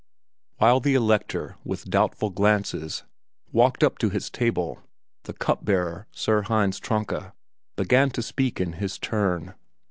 While 0.57 0.79
the 0.79 0.95
Elector, 0.95 1.57
with 1.63 1.85
doubtful 1.87 2.31
glances, 2.31 3.03
walked 3.51 3.83
up 3.83 3.99
to 3.99 4.09
his 4.09 4.31
table, 4.31 4.81
the 5.25 5.33
Cup 5.33 5.63
bearer, 5.63 6.07
Sir 6.11 6.41
Hinz 6.41 6.79
Tronka, 6.79 7.33
began 7.75 8.09
to 8.09 8.23
speak 8.23 8.59
in 8.59 8.73
his 8.73 8.97
turn. 8.97 9.53